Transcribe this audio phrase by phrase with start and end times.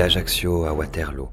[0.00, 1.28] D'Ajaccio à Waterloo,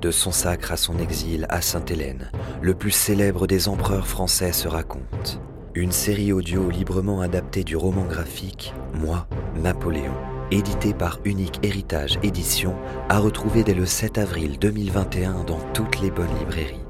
[0.00, 2.30] de son sacre à son exil à Sainte-Hélène,
[2.60, 5.40] le plus célèbre des empereurs français se raconte.
[5.74, 10.14] Une série audio librement adaptée du roman graphique Moi, Napoléon,
[10.52, 12.76] édité par Unique Héritage Édition,
[13.08, 16.86] à retrouver dès le 7 avril 2021 dans toutes les bonnes librairies.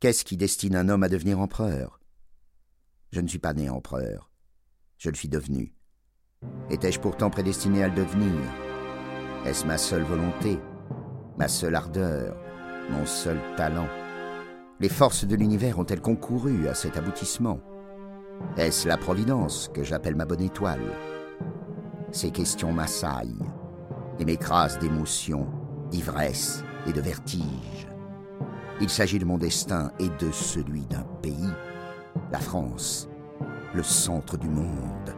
[0.00, 2.00] Qu'est-ce qui destine un homme à devenir empereur?
[3.12, 4.32] Je ne suis pas né empereur.
[4.98, 5.76] Je le suis devenu.
[6.70, 8.40] Étais-je pourtant prédestiné à le devenir?
[9.44, 10.60] Est-ce ma seule volonté
[11.36, 12.36] Ma seule ardeur
[12.90, 13.88] Mon seul talent?
[14.78, 17.60] Les forces de l'univers ont-elles concouru à cet aboutissement?
[18.56, 20.94] Est-ce la providence que j'appelle ma bonne étoile?
[22.12, 23.44] Ces questions m'assaillent
[24.20, 25.48] et m'écrasent d'émotion,
[25.90, 27.88] d'ivresse et de vertige.
[28.80, 31.50] Il s'agit de mon destin et de celui d'un pays,
[32.30, 33.08] la France,
[33.74, 35.14] le centre du monde.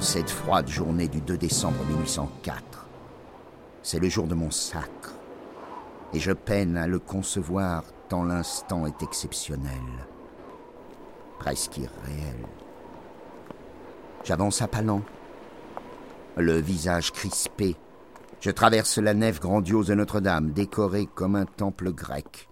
[0.00, 2.86] Cette froide journée du 2 décembre 1804,
[3.82, 5.14] c'est le jour de mon sacre,
[6.12, 9.82] et je peine à le concevoir tant l'instant est exceptionnel,
[11.38, 12.46] presque irréel.
[14.22, 15.02] J'avance à pas lents,
[16.36, 17.74] le visage crispé,
[18.40, 22.48] je traverse la nef grandiose de Notre-Dame, décorée comme un temple grec,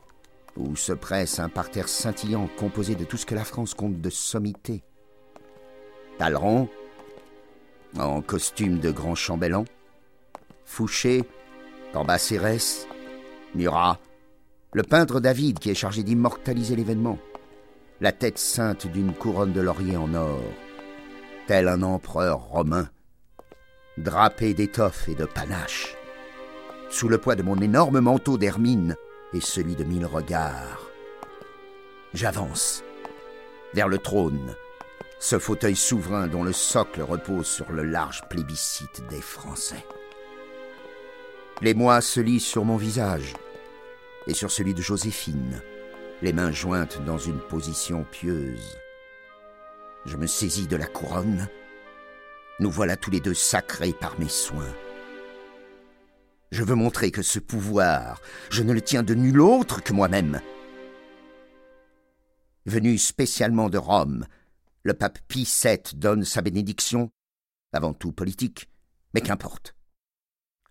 [0.57, 4.11] où se presse un parterre scintillant composé de tout ce que la France compte de
[4.11, 4.83] sommité.
[6.19, 6.69] Talleyrand,
[7.99, 9.65] en costume de grand chambellan,
[10.65, 11.25] Fouché,
[11.93, 12.89] Cambacérès,
[13.55, 13.99] Murat,
[14.73, 17.19] le peintre David qui est chargé d'immortaliser l'événement,
[18.01, 20.43] la tête ceinte d'une couronne de laurier en or,
[21.47, 22.89] tel un empereur romain,
[23.99, 25.95] drapé d'étoffe et de panache,
[26.91, 28.97] sous le poids de mon énorme manteau d'hermine
[29.33, 30.91] et celui de mille regards.
[32.13, 32.83] J'avance
[33.75, 34.55] vers le trône,
[35.19, 39.85] ce fauteuil souverain dont le socle repose sur le large plébiscite des Français.
[41.63, 43.35] Les mois se lisent sur mon visage
[44.27, 45.63] et sur celui de Joséphine,
[46.23, 48.77] les mains jointes dans une position pieuse.
[50.05, 51.49] Je me saisis de la couronne.
[52.61, 54.75] Nous voilà tous les deux sacrés par mes soins.
[56.51, 58.21] Je veux montrer que ce pouvoir,
[58.51, 60.41] je ne le tiens de nul autre que moi-même.
[62.67, 64.27] Venu spécialement de Rome,
[64.85, 67.11] le pape Pie VII donne sa bénédiction,
[67.73, 68.69] avant tout politique,
[69.15, 69.75] mais qu'importe.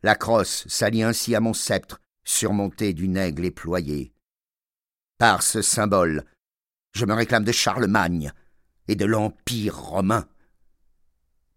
[0.04, 4.14] La crosse s'allie ainsi à mon sceptre, surmonté d'une aigle éployée.
[5.18, 6.26] Par ce symbole,
[6.94, 8.32] je me réclame de Charlemagne
[8.88, 10.28] et de l'Empire romain.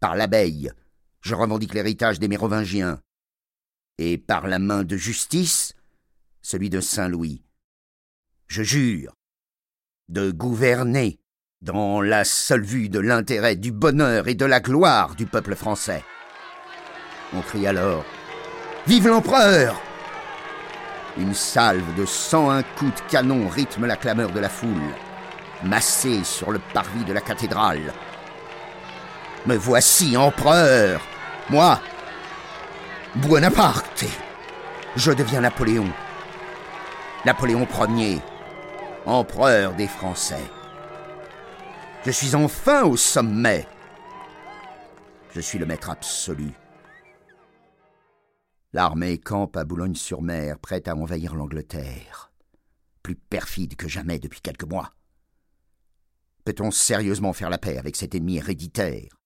[0.01, 0.73] Par l'abeille,
[1.21, 3.03] je revendique l'héritage des Mérovingiens,
[3.99, 5.75] et par la main de justice,
[6.41, 7.43] celui de Saint Louis.
[8.47, 9.15] Je jure
[10.09, 11.19] de gouverner
[11.63, 16.05] dans la seule vue de l'intérêt, du bonheur et de la gloire du peuple français.
[17.35, 18.05] On crie alors
[18.87, 19.81] Vive l'empereur
[21.19, 24.93] Une salve de cent un coups de canon rythme la clameur de la foule,
[25.65, 27.93] massée sur le parvis de la cathédrale.
[29.47, 31.01] Me voici empereur
[31.49, 31.81] Moi,
[33.17, 34.05] Buonaparte
[34.95, 35.91] Je deviens Napoléon.
[37.25, 38.21] Napoléon Ier,
[39.07, 40.45] empereur des Français.
[42.07, 43.67] Je suis enfin au sommet.
[45.35, 46.53] Je suis le maître absolu.
[48.73, 52.31] L'armée campe à Boulogne-sur-Mer, prête à envahir l'Angleterre,
[53.03, 54.93] plus perfide que jamais depuis quelques mois.
[56.45, 59.19] Peut-on sérieusement faire la paix avec cet ennemi héréditaire?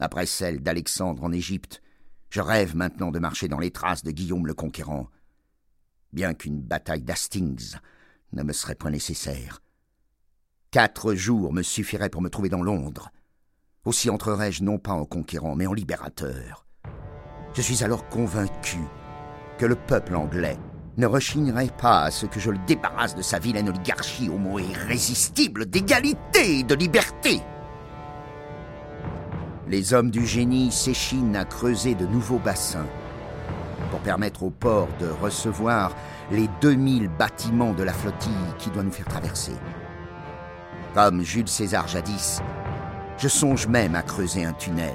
[0.00, 1.80] Après celle d'Alexandre en Égypte,
[2.28, 5.08] je rêve maintenant de marcher dans les traces de Guillaume le Conquérant,
[6.12, 7.76] bien qu'une bataille d'Hastings
[8.34, 9.61] ne me serait point nécessaire.
[10.72, 13.10] Quatre jours me suffiraient pour me trouver dans Londres.
[13.84, 16.64] Aussi entrerais-je non pas en conquérant, mais en libérateur.
[17.52, 18.78] Je suis alors convaincu
[19.58, 20.56] que le peuple anglais
[20.96, 24.58] ne rechignerait pas à ce que je le débarrasse de sa vilaine oligarchie au mot
[24.58, 27.42] irrésistible d'égalité et de liberté.
[29.68, 32.88] Les hommes du génie s'échinent à creuser de nouveaux bassins.
[33.90, 35.94] pour permettre au port de recevoir
[36.30, 39.52] les 2000 bâtiments de la flottille qui doit nous faire traverser.
[40.94, 42.42] Comme Jules César jadis,
[43.16, 44.92] je songe même à creuser un tunnel.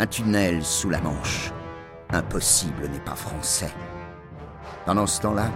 [0.00, 1.52] Un tunnel sous la Manche.
[2.10, 3.70] Impossible n'est pas français.
[4.84, 5.48] Pendant ce temps-là,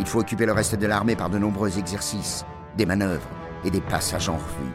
[0.00, 2.44] il faut occuper le reste de l'armée par de nombreux exercices,
[2.76, 3.28] des manœuvres
[3.64, 4.74] et des passages en revue.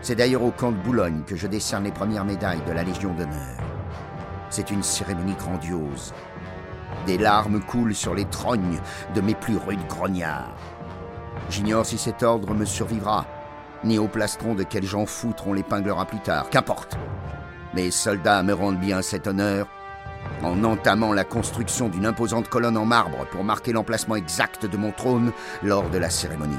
[0.00, 3.14] C'est d'ailleurs au camp de Boulogne que je décerne les premières médailles de la Légion
[3.14, 3.56] d'honneur.
[4.50, 6.12] C'est une cérémonie grandiose.
[7.06, 8.80] Des larmes coulent sur les trognes
[9.14, 10.56] de mes plus rudes grognards.
[11.50, 13.26] J'ignore si cet ordre me survivra,
[13.84, 16.96] ni au plastron de quel Jean Foutre on l'épinglera plus tard, qu'importe.
[17.74, 19.66] Mes soldats me rendent bien cet honneur
[20.42, 24.92] en entamant la construction d'une imposante colonne en marbre pour marquer l'emplacement exact de mon
[24.92, 26.56] trône lors de la cérémonie.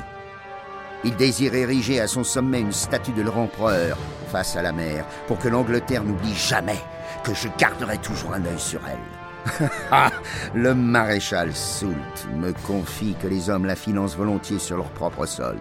[1.04, 3.98] Ils désirent ériger à son sommet une statue de leur empereur
[4.32, 6.80] face à la mer pour que l'Angleterre n'oublie jamais
[7.24, 9.23] que je garderai toujours un œil sur elle.
[9.92, 10.12] Ah,
[10.54, 15.60] le maréchal Soult me confie que les hommes la financent volontiers sur leur propre solde.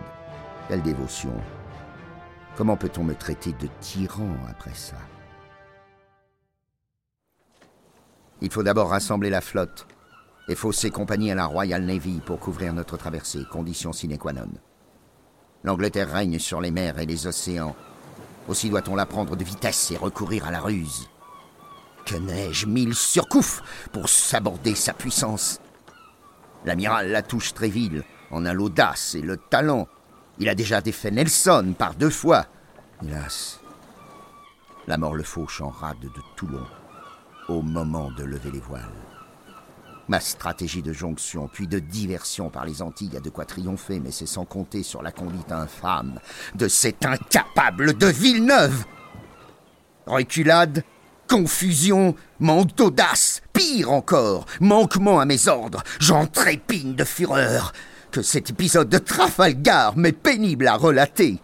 [0.68, 1.34] Quelle dévotion.
[2.56, 4.96] Comment peut-on me traiter de tyran après ça?
[8.40, 9.86] Il faut d'abord rassembler la flotte
[10.48, 14.48] et fausser compagnie à la Royal Navy pour couvrir notre traversée, condition sine qua non.
[15.64, 17.76] L'Angleterre règne sur les mers et les océans.
[18.48, 21.08] Aussi doit-on la prendre de vitesse et recourir à la ruse.
[22.06, 23.62] Que n'ai-je mille surcouf
[23.92, 25.60] pour s'aborder sa puissance
[26.64, 29.88] L'amiral Latouche Tréville en a l'audace et le talent.
[30.38, 32.46] Il a déjà défait Nelson par deux fois.
[33.02, 33.60] Hélas,
[34.86, 36.66] la mort le fauche en rade de Toulon
[37.48, 38.82] au moment de lever les voiles.
[40.08, 44.10] Ma stratégie de jonction puis de diversion par les Antilles a de quoi triompher, mais
[44.10, 46.18] c'est sans compter sur la conduite infâme
[46.54, 48.84] de cet incapable de Villeneuve.
[50.06, 50.82] Reculade,
[51.32, 57.72] confusion, manque d'audace, pire encore, manquement à mes ordres, j'en trépigne de fureur.
[58.10, 61.40] Que cet épisode de Trafalgar m'est pénible à relater.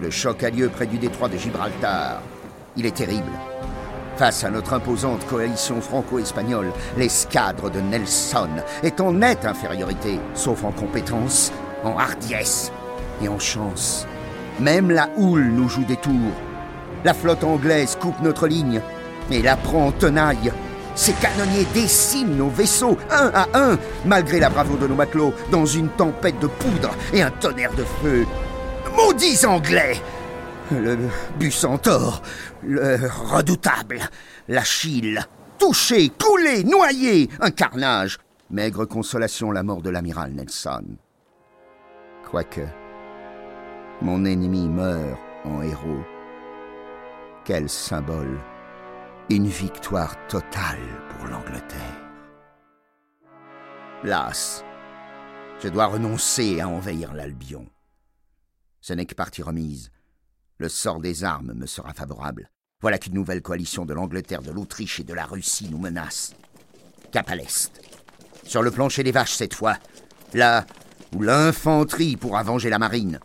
[0.00, 2.22] Le choc a lieu près du détroit de Gibraltar.
[2.76, 3.32] Il est terrible.
[4.16, 8.50] Face à notre imposante coalition franco-espagnole, l'escadre de Nelson
[8.84, 11.50] est en nette infériorité, sauf en compétence,
[11.82, 12.70] en hardiesse
[13.20, 14.06] et en chance.
[14.60, 16.47] Même la houle nous joue des tours.
[17.04, 18.80] La flotte anglaise coupe notre ligne,
[19.30, 20.52] mais la prend en tenaille.
[20.94, 25.66] Ces canonniers déciment nos vaisseaux, un à un, malgré la bravoure de nos matelots, dans
[25.66, 28.26] une tempête de poudre et un tonnerre de feu.
[28.96, 29.96] Maudits Anglais
[30.70, 30.98] le
[31.38, 32.22] Bucentaure,
[32.62, 34.00] le redoutable,
[34.48, 35.20] l'Achille,
[35.58, 38.18] touché, coulé, noyé, un carnage.
[38.50, 40.84] Maigre consolation la mort de l'amiral Nelson.
[42.30, 42.66] Quoique,
[44.02, 46.04] mon ennemi meurt en héros.
[47.48, 48.38] Quel symbole
[49.30, 52.10] Une victoire totale pour l'Angleterre.
[54.04, 54.62] Las,
[55.62, 57.64] je dois renoncer à envahir l'Albion.
[58.82, 59.90] Ce n'est que partie remise
[60.58, 62.50] le sort des armes me sera favorable.
[62.82, 66.34] Voilà qu'une nouvelle coalition de l'Angleterre, de l'Autriche et de la Russie nous menace.
[67.12, 67.80] Cap à l'est.
[68.44, 69.78] Sur le plancher des vaches cette fois.
[70.34, 70.66] Là
[71.16, 73.20] où l'infanterie pourra venger la marine.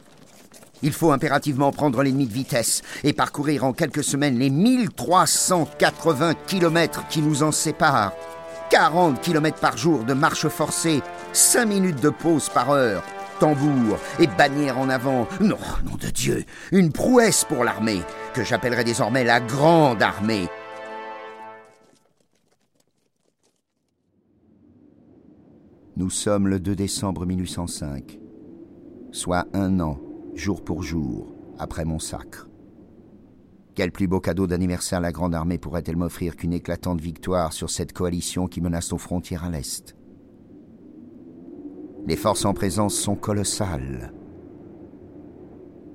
[0.84, 7.08] Il faut impérativement prendre l'ennemi de vitesse et parcourir en quelques semaines les 1380 kilomètres
[7.08, 8.12] qui nous en séparent.
[8.70, 11.02] 40 kilomètres par jour de marche forcée,
[11.32, 13.04] 5 minutes de pause par heure,
[13.40, 15.26] tambour et bannière en avant.
[15.40, 18.02] Non, nom de Dieu, une prouesse pour l'armée,
[18.34, 20.50] que j'appellerai désormais la Grande Armée.
[25.96, 28.20] Nous sommes le 2 décembre 1805,
[29.12, 30.00] soit un an,
[30.36, 32.50] jour pour jour, après mon sacre.
[33.76, 37.94] Quel plus beau cadeau d'anniversaire la Grande Armée pourrait-elle m'offrir qu'une éclatante victoire sur cette
[37.94, 39.96] coalition qui menace nos frontières à l'Est?
[42.06, 44.14] Les forces en présence sont colossales.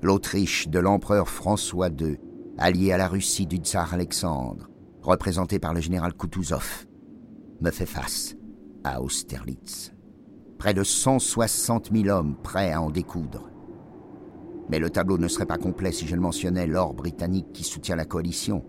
[0.01, 2.17] L'Autriche de l'empereur François II,
[2.57, 4.69] alliée à la Russie du tsar Alexandre,
[5.01, 6.85] représentée par le général Kutuzov,
[7.61, 8.35] me fait face
[8.83, 9.93] à Austerlitz.
[10.57, 13.49] Près de 160 000 hommes prêts à en découdre.
[14.69, 17.95] Mais le tableau ne serait pas complet si je ne mentionnais l'or britannique qui soutient
[17.95, 18.63] la coalition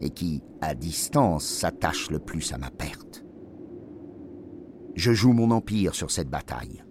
[0.00, 3.24] et qui, à distance, s'attache le plus à ma perte
[4.98, 6.82] je joue mon empire sur cette bataille.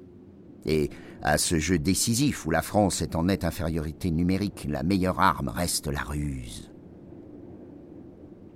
[0.65, 0.89] Et
[1.21, 5.49] à ce jeu décisif où la France est en nette infériorité numérique, la meilleure arme
[5.49, 6.71] reste la ruse.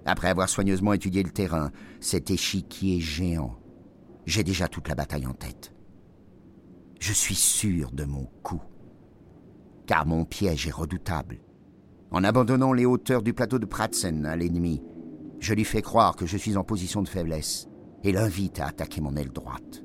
[0.06, 3.60] Après avoir soigneusement étudié le terrain, cet échiquier géant,
[4.26, 5.74] j'ai déjà toute la bataille en tête.
[7.00, 8.62] Je suis sûr de mon coup,
[9.92, 11.42] car mon piège est redoutable.
[12.12, 14.82] En abandonnant les hauteurs du plateau de Pratzen à l'ennemi,
[15.40, 17.68] Je lui fais croire que je suis en position de faiblesse
[18.06, 19.84] et l'invite à attaquer mon aile droite.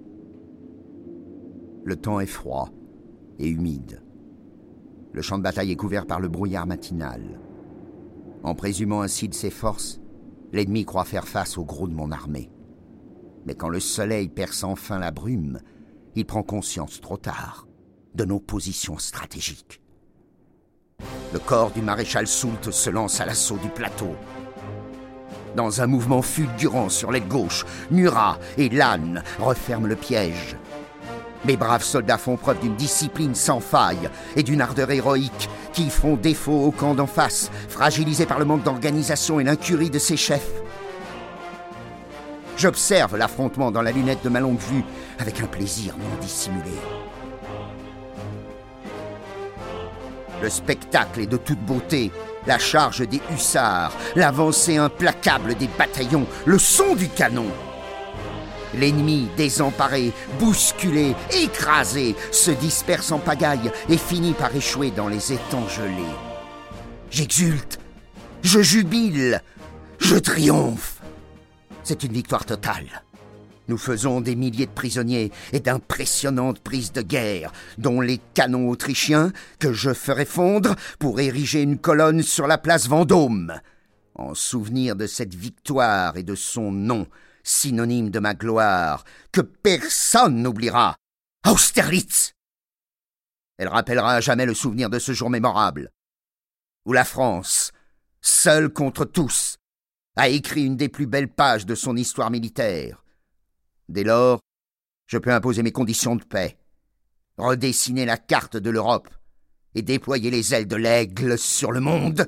[1.82, 2.70] Le temps est froid
[3.40, 4.00] et humide.
[5.12, 7.40] Le champ de bataille est couvert par le brouillard matinal.
[8.44, 10.00] En présumant ainsi de ses forces,
[10.52, 12.52] l'ennemi croit faire face au gros de mon armée.
[13.44, 15.58] Mais quand le soleil perce enfin la brume,
[16.14, 17.66] il prend conscience trop tard
[18.14, 19.80] de nos positions stratégiques.
[21.32, 24.14] Le corps du maréchal Soult se lance à l'assaut du plateau.
[25.56, 30.56] Dans un mouvement fulgurant sur l'aile gauche, Murat et Lannes referment le piège.
[31.44, 36.16] Mes braves soldats font preuve d'une discipline sans faille et d'une ardeur héroïque qui font
[36.16, 40.50] défaut au camp d'en face, fragilisé par le manque d'organisation et l'incurie de ses chefs.
[42.56, 44.84] J'observe l'affrontement dans la lunette de ma longue vue
[45.18, 46.72] avec un plaisir non dissimulé.
[50.42, 52.10] Le spectacle est de toute beauté.
[52.46, 57.46] La charge des hussards, l'avancée implacable des bataillons, le son du canon.
[58.74, 65.68] L'ennemi, désemparé, bousculé, écrasé, se disperse en pagaille et finit par échouer dans les étangs
[65.68, 66.14] gelés.
[67.10, 67.78] J'exulte,
[68.42, 69.40] je jubile,
[69.98, 71.00] je triomphe.
[71.82, 73.04] C'est une victoire totale.
[73.68, 79.32] Nous faisons des milliers de prisonniers et d'impressionnantes prises de guerre, dont les canons autrichiens
[79.58, 83.60] que je ferai fondre pour ériger une colonne sur la place Vendôme.
[84.14, 87.06] En souvenir de cette victoire et de son nom,
[87.42, 90.96] synonyme de ma gloire, que personne n'oubliera.
[91.46, 92.32] Austerlitz
[93.58, 95.90] Elle rappellera à jamais le souvenir de ce jour mémorable,
[96.84, 97.72] où la France,
[98.20, 99.56] seule contre tous,
[100.16, 103.02] a écrit une des plus belles pages de son histoire militaire.
[103.88, 104.40] Dès lors,
[105.06, 106.58] je peux imposer mes conditions de paix,
[107.38, 109.08] redessiner la carte de l'Europe
[109.74, 112.26] et déployer les ailes de l'aigle sur le monde.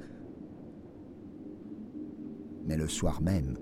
[2.66, 3.58] Mais le soir même,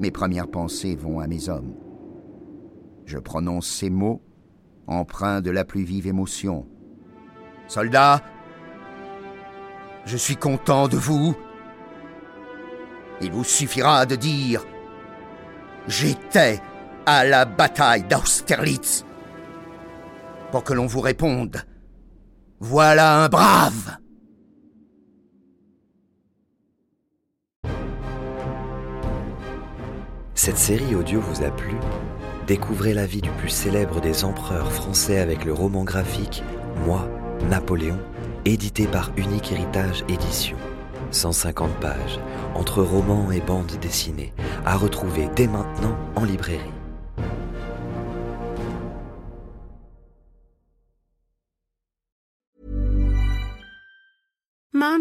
[0.00, 1.74] mes premières pensées vont à mes hommes.
[3.06, 4.22] Je prononce ces mots,
[4.86, 6.66] empreints de la plus vive émotion.
[7.68, 8.22] Soldats,
[10.04, 11.34] je suis content de vous.
[13.22, 14.66] Il vous suffira de dire
[15.86, 16.60] J'étais
[17.06, 19.04] à la bataille d'Austerlitz
[20.50, 21.62] pour que l'on vous réponde
[22.60, 23.96] Voilà un brave
[30.34, 31.74] Cette série audio vous a plu?
[32.46, 36.42] Découvrez la vie du plus célèbre des empereurs français avec le roman graphique
[36.84, 37.08] Moi,
[37.48, 37.98] Napoléon,
[38.44, 40.56] édité par Unique Héritage Édition.
[41.10, 42.18] 150 pages,
[42.54, 44.34] entre romans et bandes dessinées,
[44.66, 46.73] à retrouver dès maintenant en librairie.